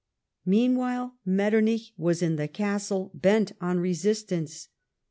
[0.47, 4.69] jNIeanwhile, Metternich was in the castle, bent on ix'sistance.